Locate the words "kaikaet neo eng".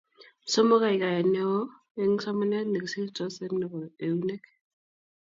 0.83-2.15